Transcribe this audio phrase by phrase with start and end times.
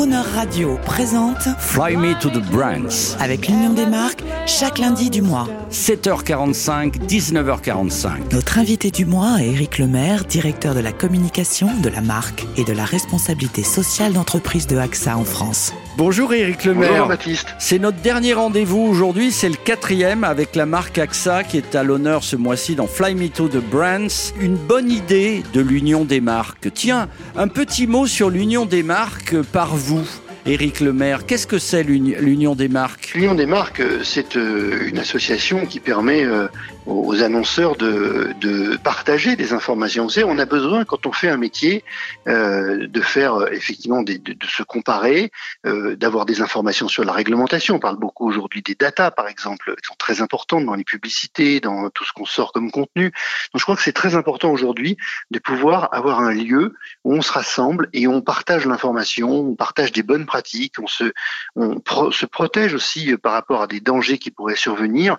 [0.00, 3.18] Crooner Radio présente Fly Me to the Brands.
[3.18, 5.46] avec l'Union des marques chaque lundi du mois.
[5.70, 8.32] 7h45, 19h45.
[8.32, 12.64] Notre invité du mois est Éric Lemaire, directeur de la communication, de la marque et
[12.64, 15.74] de la responsabilité sociale d'entreprise de AXA en France.
[15.96, 16.90] Bonjour Éric Lemaire.
[16.92, 17.48] Bonjour Baptiste.
[17.58, 21.82] C'est notre dernier rendez-vous aujourd'hui, c'est le quatrième avec la marque AXA qui est à
[21.82, 24.32] l'honneur ce mois-ci dans Fly Me to the Brands.
[24.40, 26.68] Une bonne idée de l'union des marques.
[26.72, 30.06] Tiens, un petit mot sur l'union des marques par vous.
[30.46, 33.12] Éric Lemaire, qu'est-ce que c'est l'uni- l'union des marques?
[33.14, 36.48] L'Union des marques, euh, c'est euh, une association qui permet euh,
[36.86, 40.04] aux annonceurs de, de partager des informations.
[40.04, 41.84] Vous savez, on a besoin, quand on fait un métier,
[42.26, 45.30] euh, de faire euh, effectivement de, de se comparer,
[45.66, 47.76] euh, d'avoir des informations sur la réglementation.
[47.76, 51.60] On parle beaucoup aujourd'hui des data, par exemple, qui sont très importantes dans les publicités,
[51.60, 53.04] dans tout ce qu'on sort comme contenu.
[53.52, 54.96] Donc je crois que c'est très important aujourd'hui
[55.30, 56.74] de pouvoir avoir un lieu
[57.04, 61.12] où on se rassemble et on partage l'information, on partage des bonnes pratiques, on se,
[61.56, 65.18] on se protège aussi euh, par rapport à des dangers qui pourraient survenir.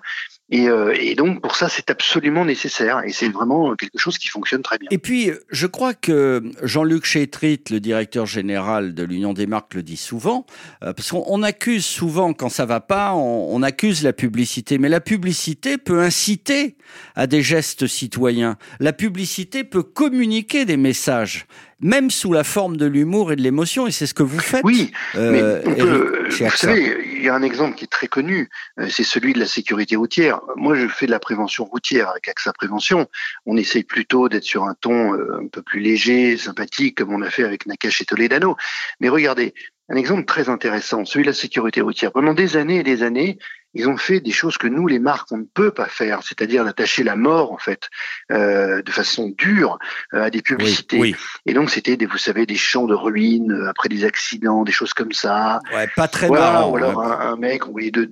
[0.52, 4.28] Et, euh, et donc pour ça, c'est absolument nécessaire et c'est vraiment quelque chose qui
[4.28, 4.86] fonctionne très bien.
[4.90, 9.82] Et puis, je crois que Jean-Luc Chétrit, le directeur général de l'Union des marques, le
[9.82, 10.44] dit souvent,
[10.84, 14.76] euh, parce qu'on on accuse souvent, quand ça va pas, on, on accuse la publicité,
[14.76, 16.76] mais la publicité peut inciter
[17.16, 18.58] à des gestes citoyens.
[18.78, 21.46] La publicité peut communiquer des messages,
[21.80, 24.64] même sous la forme de l'humour et de l'émotion, et c'est ce que vous faites.
[24.64, 27.88] Oui, euh, mais on peut, chez vous savez, il y a un exemple qui est
[27.88, 28.48] très connu,
[28.80, 30.40] euh, c'est celui de la sécurité routière.
[30.56, 33.08] Moi, je fais de la prévention routière avec AXA Prévention.
[33.46, 37.22] On essaye plutôt d'être sur un ton euh, un peu plus léger, sympathique, comme on
[37.22, 38.56] a fait avec Nakash et Toledano.
[38.98, 39.54] Mais regardez,
[39.88, 42.10] un exemple très intéressant, celui de la sécurité routière.
[42.10, 43.38] Pendant des années et des années,
[43.74, 46.64] ils ont fait des choses que nous, les marques, on ne peut pas faire, c'est-à-dire
[46.64, 47.88] d'attacher la mort, en fait,
[48.30, 49.78] euh, de façon dure
[50.14, 50.98] euh, à des publicités.
[50.98, 54.62] Oui, Et donc, c'était, des, vous savez, des champs de ruines euh, après des accidents,
[54.62, 55.60] des choses comme ça.
[55.74, 56.70] Ouais, pas très Voilà, marrant.
[56.70, 58.10] ou alors un, un mec, on voyait deux,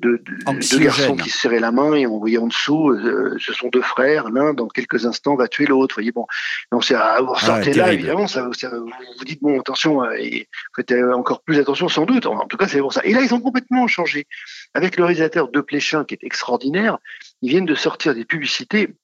[0.78, 2.97] garçons qui se serraient la main et on voyait en dessous,
[3.38, 5.94] ce sont deux frères, l'un dans quelques instants va tuer l'autre.
[5.94, 6.27] Vous voyez, bon,
[6.72, 10.48] donc c'est à vous ressortez là, évidemment, ça, ça- vous vous dites bon, attention, et
[10.75, 12.27] faites encore plus attention sans doute.
[12.27, 13.00] En tout cas, c'est pour ça.
[13.04, 14.27] Et là, ils ont complètement changé.
[14.75, 16.99] Avec le réalisateur De Pléchin, qui est extraordinaire,
[17.43, 18.94] ils viennent de sortir des publicités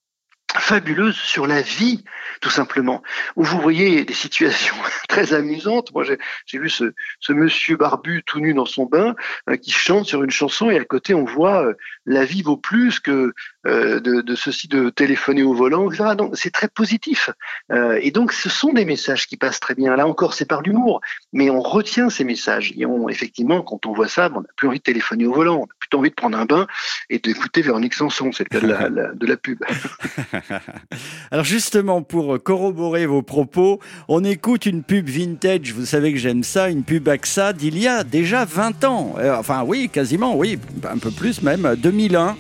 [0.61, 2.05] fabuleuses sur la vie,
[2.41, 3.03] tout simplement,
[3.37, 4.75] où vous voyez des situations
[5.09, 5.93] très amusantes.
[5.95, 6.05] Moi,
[6.47, 9.15] j'ai vu ce, ce monsieur barbu tout nu dans son bain
[9.49, 11.75] euh, qui chante sur une chanson et à côté on voit euh,
[12.05, 13.33] la vie vaut plus que
[13.67, 16.15] euh, de, de ceci de téléphoner au volant, etc.
[16.17, 17.31] Donc c'est très positif.
[17.73, 19.97] Euh, et donc ce sont des messages qui passent très bien.
[19.97, 21.01] Là encore, c'est par l'humour,
[21.33, 22.73] mais on retient ces messages.
[22.77, 25.57] Et on, effectivement, quand on voit ça, on n'a plus envie de téléphoner au volant,
[25.61, 26.67] on a plutôt envie de prendre un bain
[27.11, 28.31] et d'écouter Véronique Sanson.
[28.33, 29.59] C'est le cas de la, la- de la pub.
[31.31, 36.43] Alors justement, pour corroborer vos propos, on écoute une pub vintage, vous savez que j'aime
[36.43, 39.15] ça, une pub AXA d'il y a déjà 20 ans.
[39.19, 40.59] Euh, enfin oui, quasiment, oui,
[40.89, 42.37] un peu plus même, 2001,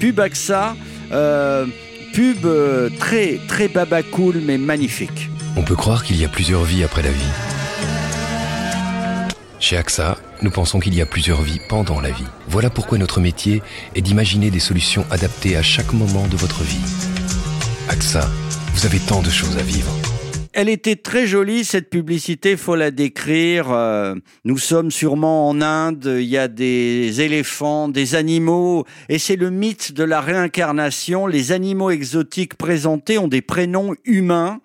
[0.00, 0.76] pub AXA,
[1.12, 1.66] euh,
[2.12, 5.30] pub euh, très, très baba cool mais magnifique.
[5.56, 7.32] On peut croire qu'il y a plusieurs vies après la vie.
[9.58, 12.26] Chez AXA, nous pensons qu'il y a plusieurs vies pendant la vie.
[12.46, 13.62] Voilà pourquoi notre métier
[13.94, 17.15] est d'imaginer des solutions adaptées à chaque moment de votre vie.
[17.88, 18.28] AXA,
[18.74, 19.92] vous avez tant de choses à vivre.
[20.52, 23.70] Elle était très jolie, cette publicité, faut la décrire.
[23.70, 29.36] Euh, nous sommes sûrement en Inde, il y a des éléphants, des animaux, et c'est
[29.36, 31.28] le mythe de la réincarnation.
[31.28, 34.60] Les animaux exotiques présentés ont des prénoms humains.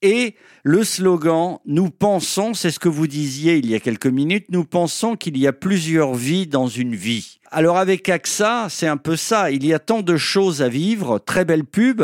[0.00, 4.46] Et le slogan, nous pensons, c'est ce que vous disiez il y a quelques minutes,
[4.50, 7.40] nous pensons qu'il y a plusieurs vies dans une vie.
[7.50, 11.18] Alors avec AXA, c'est un peu ça, il y a tant de choses à vivre,
[11.18, 12.02] très belle pub,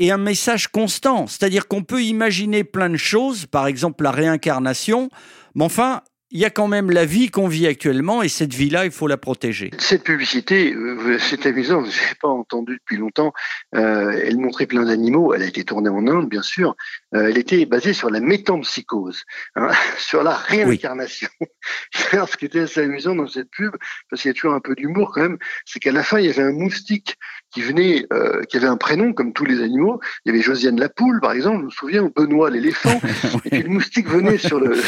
[0.00, 1.28] et un message constant.
[1.28, 5.10] C'est-à-dire qu'on peut imaginer plein de choses, par exemple la réincarnation,
[5.54, 6.02] mais enfin,
[6.32, 9.08] il y a quand même la vie qu'on vit actuellement, et cette vie-là, il faut
[9.08, 9.72] la protéger.
[9.78, 13.32] Cette publicité, euh, c'est amusant, je n'ai pas entendu depuis longtemps.
[13.74, 15.34] Euh, elle montrait plein d'animaux.
[15.34, 16.76] Elle a été tournée en Inde, bien sûr.
[17.16, 19.24] Euh, elle était basée sur la métampsychose,
[19.56, 21.28] hein, sur la réincarnation.
[21.92, 23.74] Ce qui était assez amusant dans cette pub,
[24.08, 26.26] parce qu'il y a toujours un peu d'humour quand même, c'est qu'à la fin, il
[26.26, 27.16] y avait un moustique
[27.52, 30.00] qui venait, euh, qui avait un prénom comme tous les animaux.
[30.24, 33.00] Il y avait Josiane la poule, par exemple, je me souviens, ou Benoît l'éléphant.
[33.44, 34.80] Et puis le moustique venait sur le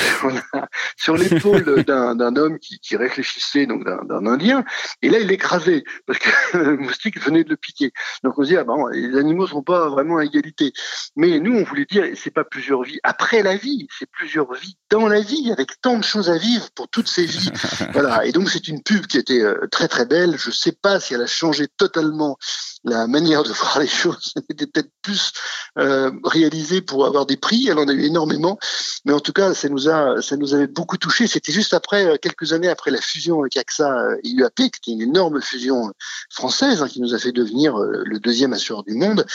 [0.96, 4.64] sur l'épaule d'un d'un homme qui, qui réfléchissait, donc d'un d'un Indien.
[5.02, 7.92] Et là, il l'écrasait parce que le moustique venait de le piquer.
[8.22, 10.72] Donc on se dit ah bon, les animaux sont pas vraiment à égalité.
[11.16, 14.76] Mais nous, on voulait dire c'est pas plusieurs vies après la vie, c'est plusieurs vies
[14.90, 17.50] dans la vie avec tant de choses à vivre pour toutes ces vies.
[17.92, 18.24] voilà.
[18.24, 20.36] Et donc c'est une pub qui était euh, très très belle.
[20.38, 22.36] Je sais pas si elle a changé totalement
[22.84, 24.34] la manière de voir les choses.
[24.50, 25.32] Était peut-être plus
[25.78, 27.68] euh, réalisée pour avoir des prix.
[27.68, 28.58] Elle en a eu énormément.
[29.04, 31.26] mais en tout cas, ça nous a, ça nous avait beaucoup touché.
[31.26, 34.92] C'était juste après, euh, quelques années après la fusion avec AXA et UAP, qui était
[34.92, 35.92] une énorme fusion
[36.30, 39.26] française hein, qui nous a fait devenir le deuxième assureur du monde.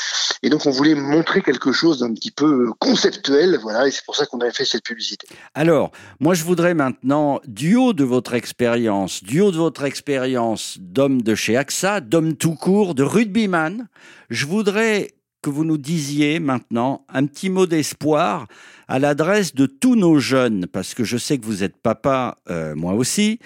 [0.43, 4.15] Et donc, on voulait montrer quelque chose d'un petit peu conceptuel, voilà, et c'est pour
[4.15, 5.27] ça qu'on avait fait cette publicité.
[5.53, 10.77] Alors, moi, je voudrais maintenant, du haut de votre expérience, du haut de votre expérience
[10.79, 13.87] d'homme de chez AXA, d'homme tout court, de rugbyman,
[14.29, 15.11] je voudrais
[15.41, 18.47] que vous nous disiez maintenant un petit mot d'espoir
[18.87, 22.75] à l'adresse de tous nos jeunes, parce que je sais que vous êtes papa, euh,
[22.75, 23.39] moi aussi,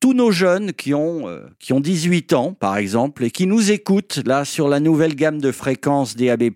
[0.00, 3.70] tous nos jeunes qui ont, euh, qui ont 18 ans, par exemple, et qui nous
[3.72, 6.50] écoutent là sur la nouvelle gamme de fréquences DAB+,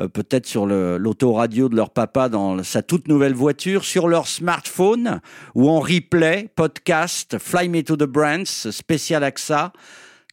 [0.00, 5.20] euh, peut-être sur l'autoradio de leur papa dans sa toute nouvelle voiture, sur leur smartphone
[5.54, 9.72] ou en replay, podcast, Fly Me to the Brands, spécial AXA.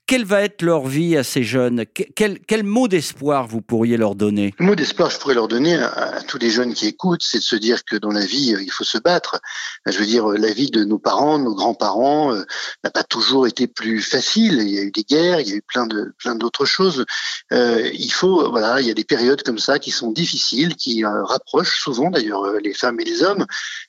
[0.07, 1.85] Quelle va être leur vie à ces jeunes?
[2.15, 4.53] Quel, mot d'espoir vous pourriez leur donner?
[4.59, 7.43] Le mot d'espoir je pourrais leur donner à, tous les jeunes qui écoutent, c'est de
[7.43, 9.39] se dire que dans la vie, euh, il faut se battre.
[9.87, 12.43] Je veux dire, la vie de nos parents, nos grands-parents, euh,
[12.83, 14.59] n'a pas toujours été plus facile.
[14.61, 17.05] Il y a eu des guerres, il y a eu plein de plein d'autres choses.
[17.53, 21.03] Euh, il faut, voilà, il y a des périodes comme ça qui sont difficiles, qui
[21.03, 23.45] euh, rapprochent souvent d'ailleurs les femmes et les hommes.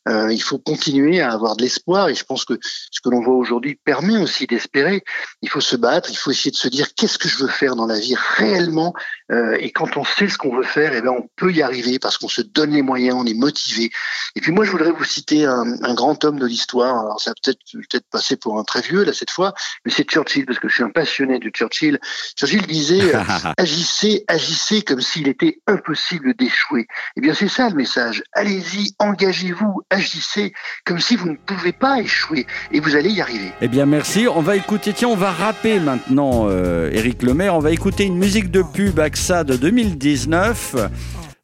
[0.08, 3.22] Euh, il faut continuer à avoir de l'espoir et je pense que ce que l'on
[3.22, 5.02] voit aujourd'hui permet aussi d'espérer.
[5.42, 7.76] Il faut se battre il faut essayer de se dire qu'est-ce que je veux faire
[7.76, 8.94] dans la vie réellement.
[9.32, 11.98] Euh, et quand on sait ce qu'on veut faire, eh ben on peut y arriver
[11.98, 13.90] parce qu'on se donne les moyens, on est motivé.
[14.34, 17.00] Et puis moi, je voudrais vous citer un, grand homme de l'histoire.
[17.00, 19.54] Alors ça va peut-être peut-être passer pour un très vieux là cette fois,
[19.84, 21.98] mais c'est Churchill parce que je suis un passionné de Churchill.
[22.36, 23.22] Churchill disait euh,
[23.56, 26.86] agissez, agissez comme s'il était impossible d'échouer.
[27.16, 28.22] Eh bien c'est ça le message.
[28.32, 30.52] Allez-y, engagez-vous, agissez
[30.84, 33.52] comme si vous ne pouvez pas échouer et vous allez y arriver.
[33.60, 34.26] Eh bien merci.
[34.28, 34.92] On va écouter.
[34.92, 37.54] Tiens, on va rapper maintenant maintenant euh, Eric Lemaire.
[37.54, 40.76] On va écouter une musique de pub AXA de 2019.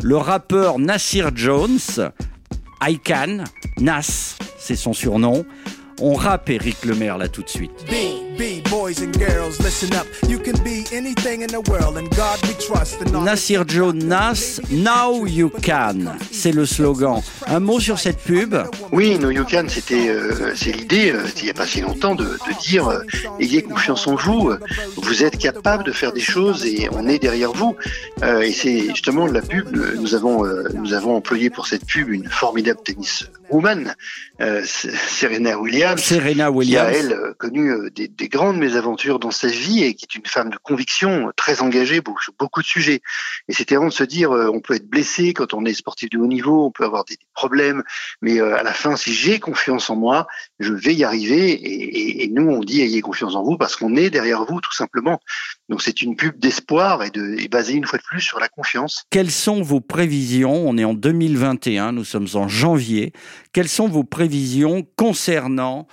[0.02, 1.78] Le rappeur Nasir Jones,
[2.82, 3.44] I Can,
[3.78, 5.44] Nas, c'est son surnom.
[6.00, 7.70] On rappe Eric Lemaire là tout de suite.
[13.22, 17.20] Nasir Jones Nas, Now You Can, c'est le slogan.
[17.46, 18.54] Un mot sur cette pub
[18.90, 22.14] Oui, Now You Can, c'était, euh, c'est l'idée, euh, il n'y a pas si longtemps,
[22.14, 23.02] de, dire euh,
[23.40, 24.52] ayez confiance en vous,
[24.96, 27.76] vous êtes capable de faire des choses et on est derrière vous.
[28.22, 30.44] et c'est justement la pub, nous avons,
[30.74, 33.94] nous avons employé pour cette pub une formidable tennis woman,
[34.64, 39.82] Serena Williams, Serena Williams, qui a elle connu des, des grandes mésaventures dans sa vie
[39.84, 43.00] et qui est une femme de conviction, très engagée sur beaucoup de sujets.
[43.48, 46.10] Et c'était vraiment de se dire, euh, on peut être blessé quand on est sportif
[46.10, 47.82] de haut niveau, on peut avoir des, problèmes,
[48.20, 50.26] mais euh, à la fin, si j'ai confiance en moi,
[50.60, 51.50] je vais y arriver.
[51.52, 54.74] Et, et nous, on dit, ayez confiance en vous parce qu'on est derrière vous, tout
[54.74, 55.18] simplement.
[55.68, 58.48] Donc c'est une pub d'espoir et, de, et basée une fois de plus sur la
[58.48, 59.04] confiance.
[59.10, 60.68] Quelles sont vos prévisions?
[60.68, 63.12] On est en 2021, nous sommes en janvier.
[63.52, 65.88] Quelles sont vos prévisions concernant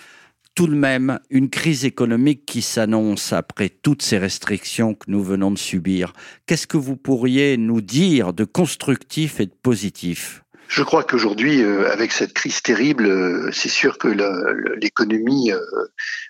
[0.60, 5.52] tout de même une crise économique qui s'annonce après toutes ces restrictions que nous venons
[5.52, 6.12] de subir.
[6.48, 10.44] Qu'est-ce que vous pourriez nous dire de constructif et de positif?
[10.68, 14.10] Je crois qu'aujourd'hui, euh, avec cette crise terrible, euh, c'est sûr que
[14.76, 15.62] l'économie euh,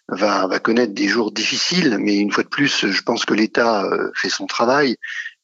[0.10, 3.90] va, va connaître des jours difficiles, mais une fois de plus, je pense que l'État
[4.14, 4.96] fait son travail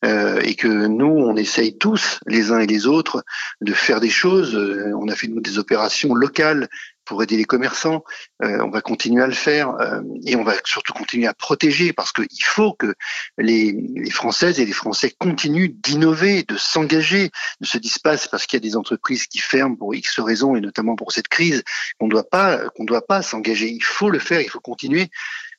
[0.03, 3.23] et que nous, on essaye tous, les uns et les autres,
[3.61, 4.55] de faire des choses.
[4.93, 6.69] on a fait nous des opérations locales
[7.05, 8.03] pour aider les commerçants.
[8.43, 11.93] Euh, on va continuer à le faire euh, et on va surtout continuer à protéger
[11.93, 12.93] parce qu'il faut que
[13.37, 17.31] les, les, Françaises et les Français continuent d'innover, de s'engager,
[17.61, 20.55] ne se disent pas parce qu'il y a des entreprises qui ferment pour X raisons
[20.55, 21.63] et notamment pour cette crise
[21.99, 23.69] qu'on ne doit pas qu'on doit pas s'engager.
[23.69, 25.09] Il faut le faire, il faut continuer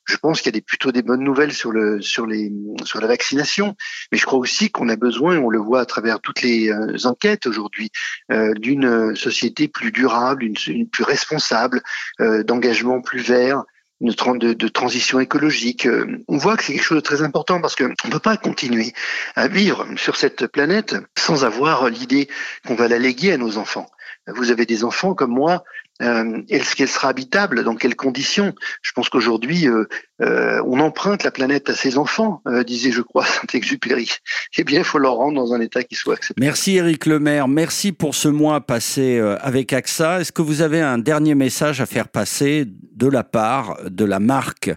[0.07, 2.51] je pense qu'il y a des, plutôt des bonnes nouvelles sur le sur les
[2.85, 3.75] sur la vaccination,
[4.11, 6.95] mais je crois aussi qu'on a besoin, on le voit à travers toutes les euh,
[7.03, 7.91] enquêtes aujourd'hui,
[8.31, 11.81] euh, d'une société plus durable, une, plus responsable,
[12.21, 13.63] euh, d'engagement plus vert,
[13.99, 15.87] une de, de, transition écologique.
[16.27, 18.93] On voit que c'est quelque chose de très important parce qu'on ne peut pas continuer
[19.35, 22.29] à vivre sur cette planète sans avoir l'idée
[22.65, 23.89] qu'on va la léguer à nos enfants.
[24.27, 25.63] Vous avez des enfants comme moi,
[26.01, 27.63] euh, est-ce qu'elle sera habitable?
[27.63, 28.53] Dans quelles conditions?
[28.81, 29.85] Je pense qu'aujourd'hui, euh,
[30.21, 34.11] euh, on emprunte la planète à ses enfants, disait, je crois, Saint-Exupéry.
[34.57, 36.45] Eh bien, il faut leur rendre dans un état qui soit acceptable.
[36.45, 37.47] Merci Eric Lemaire.
[37.47, 40.21] Merci pour ce mois passé avec AXA.
[40.21, 44.19] Est-ce que vous avez un dernier message à faire passer de la part de la
[44.19, 44.71] marque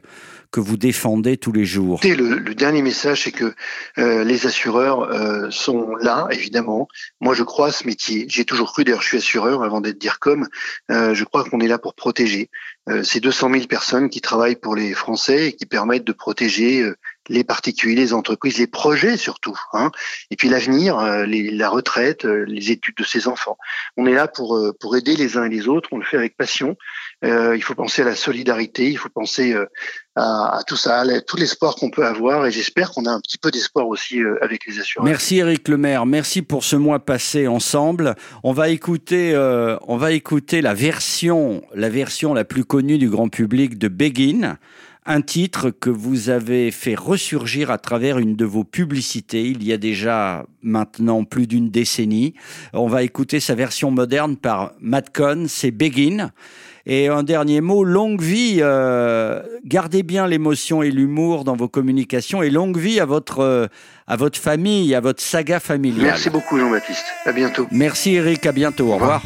[0.51, 3.55] que vous défendez tous les jours le, le dernier message, c'est que
[3.99, 6.89] euh, les assureurs euh, sont là, évidemment.
[7.21, 8.27] Moi, je crois à ce métier.
[8.29, 10.49] J'ai toujours cru, d'ailleurs, je suis assureur avant d'être DIRCOM.
[10.91, 12.51] Euh, je crois qu'on est là pour protéger.
[12.89, 16.91] Euh, ces 200 000 personnes qui travaillent pour les Français et qui permettent de protéger
[17.31, 19.91] les particuliers, les entreprises, les projets surtout, hein,
[20.31, 23.57] et puis l'avenir, euh, la retraite, euh, les études de ses enfants.
[23.97, 25.89] On est là pour euh, pour aider les uns et les autres.
[25.93, 26.77] On le fait avec passion.
[27.23, 29.55] il faut penser à la solidarité, il faut penser
[30.17, 33.39] à, tout ça, à tout l'espoir qu'on peut avoir, et j'espère qu'on a un petit
[33.39, 35.05] peu d'espoir aussi avec les assureurs.
[35.05, 38.17] Merci Eric Lemaire, merci pour ce mois passé ensemble.
[38.43, 39.37] On va écouter,
[39.87, 44.57] on va écouter la version, la version la plus connue du grand public de Begin
[45.07, 49.73] un titre que vous avez fait ressurgir à travers une de vos publicités il y
[49.73, 52.35] a déjà maintenant plus d'une décennie.
[52.73, 56.31] On va écouter sa version moderne par Matt Cohn, c'est Begin.
[56.87, 62.43] Et un dernier mot, longue vie, euh, gardez bien l'émotion et l'humour dans vos communications
[62.43, 63.69] et longue vie à votre,
[64.07, 66.07] à votre famille, à votre saga familiale.
[66.07, 67.67] Merci beaucoup Jean-Baptiste, à bientôt.
[67.71, 69.23] Merci Eric, à bientôt, au revoir.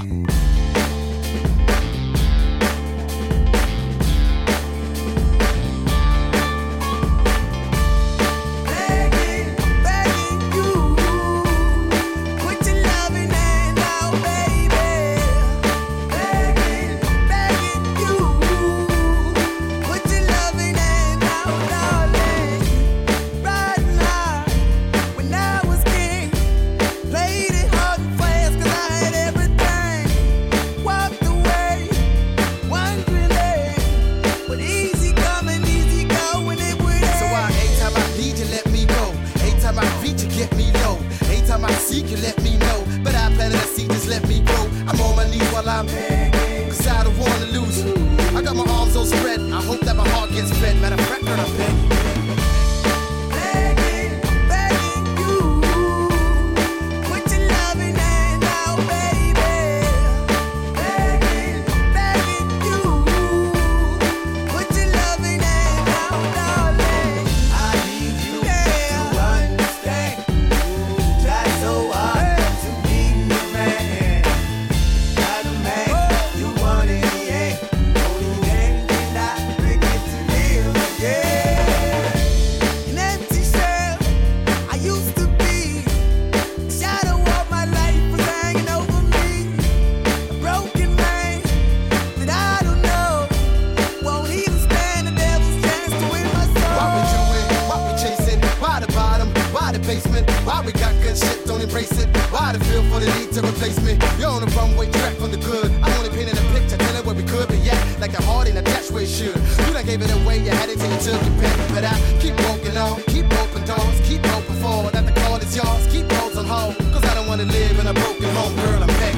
[101.74, 102.08] embrace it.
[102.30, 103.98] Why the feel for the need to replace me?
[104.18, 105.70] You're on the runway track from the good.
[105.82, 108.56] I only painted a picture, telling where we could be yeah, Like the heart in
[108.56, 109.34] a dash where it should.
[109.66, 111.56] You done gave it away, you had it till you took your pen.
[111.74, 115.56] But I keep walking on, keep open doors, keep hoping for That the call is
[115.56, 116.76] yours, keep those on hold.
[116.94, 119.13] Cause I don't wanna live in a broken home, girl, I'm back.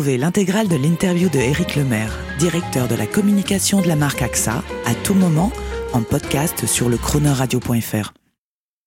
[0.00, 4.64] Retrouvez l'intégrale de l'interview de Éric Lemaire, directeur de la communication de la marque AXA,
[4.86, 5.52] à tout moment
[5.92, 8.19] en podcast sur le chronoradio.fr.